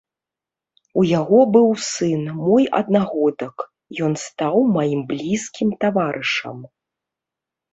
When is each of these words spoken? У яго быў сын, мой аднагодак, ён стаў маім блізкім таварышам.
У 1.01 1.03
яго 1.09 1.41
быў 1.55 1.67
сын, 1.89 2.23
мой 2.45 2.65
аднагодак, 2.79 3.57
ён 4.09 4.17
стаў 4.25 4.55
маім 4.79 5.01
блізкім 5.13 5.69
таварышам. 5.87 6.57